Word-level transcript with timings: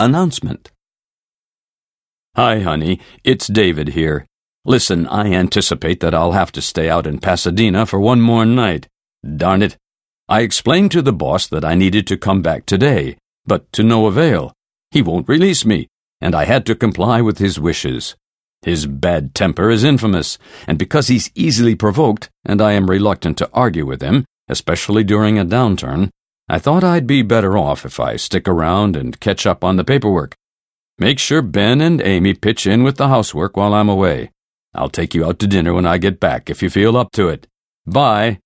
Announcement 0.00 0.70
Hi, 2.34 2.60
honey. 2.60 3.00
It's 3.22 3.46
David 3.46 3.88
here. 3.88 4.24
Listen, 4.64 5.06
I 5.06 5.26
anticipate 5.26 6.00
that 6.00 6.14
I'll 6.14 6.32
have 6.32 6.50
to 6.52 6.62
stay 6.62 6.88
out 6.88 7.06
in 7.06 7.18
Pasadena 7.18 7.84
for 7.84 8.00
one 8.00 8.22
more 8.22 8.46
night. 8.46 8.88
Darn 9.36 9.60
it. 9.60 9.76
I 10.26 10.40
explained 10.40 10.90
to 10.92 11.02
the 11.02 11.12
boss 11.12 11.46
that 11.48 11.66
I 11.66 11.74
needed 11.74 12.06
to 12.06 12.16
come 12.16 12.40
back 12.40 12.64
today, 12.64 13.18
but 13.44 13.70
to 13.74 13.82
no 13.82 14.06
avail. 14.06 14.54
He 14.90 15.02
won't 15.02 15.28
release 15.28 15.66
me, 15.66 15.88
and 16.18 16.34
I 16.34 16.46
had 16.46 16.64
to 16.66 16.74
comply 16.74 17.20
with 17.20 17.36
his 17.36 17.60
wishes. 17.60 18.16
His 18.62 18.86
bad 18.86 19.34
temper 19.34 19.68
is 19.68 19.84
infamous, 19.84 20.38
and 20.66 20.78
because 20.78 21.08
he's 21.08 21.30
easily 21.34 21.74
provoked, 21.74 22.30
and 22.46 22.62
I 22.62 22.72
am 22.72 22.88
reluctant 22.88 23.36
to 23.36 23.50
argue 23.52 23.84
with 23.84 24.00
him, 24.00 24.24
especially 24.48 25.04
during 25.04 25.38
a 25.38 25.44
downturn, 25.44 26.08
I 26.50 26.58
thought 26.58 26.82
I'd 26.82 27.06
be 27.06 27.22
better 27.22 27.56
off 27.56 27.86
if 27.86 28.00
I 28.00 28.16
stick 28.16 28.48
around 28.48 28.96
and 28.96 29.20
catch 29.20 29.46
up 29.46 29.62
on 29.62 29.76
the 29.76 29.84
paperwork. 29.84 30.34
Make 30.98 31.20
sure 31.20 31.42
Ben 31.42 31.80
and 31.80 32.02
Amy 32.02 32.34
pitch 32.34 32.66
in 32.66 32.82
with 32.82 32.96
the 32.96 33.06
housework 33.06 33.56
while 33.56 33.72
I'm 33.72 33.88
away. 33.88 34.32
I'll 34.74 34.88
take 34.88 35.14
you 35.14 35.24
out 35.24 35.38
to 35.38 35.46
dinner 35.46 35.72
when 35.74 35.86
I 35.86 35.98
get 35.98 36.18
back 36.18 36.50
if 36.50 36.60
you 36.60 36.68
feel 36.68 36.96
up 36.96 37.12
to 37.12 37.28
it. 37.28 37.46
Bye. 37.86 38.40